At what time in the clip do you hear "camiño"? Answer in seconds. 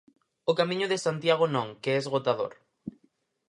0.59-0.87